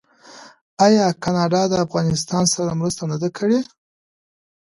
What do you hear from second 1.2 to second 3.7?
کاناډا د افغانستان سره مرسته نه ده کړې؟